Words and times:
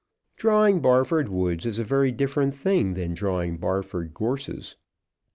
Drawing 0.35 0.79
Barford 0.79 1.29
Woods 1.29 1.63
is 1.63 1.77
a 1.77 1.83
very 1.83 2.11
different 2.11 2.55
thing 2.55 2.95
than 2.95 3.13
drawing 3.13 3.57
Barford 3.57 4.15
Gorses. 4.15 4.75